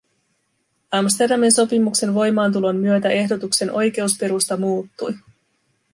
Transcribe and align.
Amsterdamin 0.91 1.51
sopimuksen 1.51 2.13
voimaantulon 2.13 2.75
myötä 2.75 3.09
ehdotuksen 3.09 3.71
oikeusperusta 3.71 4.57
muuttui. 4.57 5.13